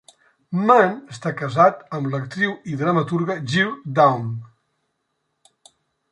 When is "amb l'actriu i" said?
1.97-2.77